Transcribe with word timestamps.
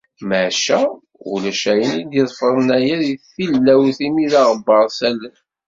maca 0.29 0.79
ulac 1.33 1.61
ayen 1.71 1.95
i 2.01 2.05
d-iḍefren 2.11 2.69
aya 2.77 2.97
di 3.01 3.13
tilawt, 3.33 3.97
imi 4.07 4.25
d 4.31 4.33
aɣebbar 4.41 4.85
s 4.97 4.99
allen. 5.07 5.35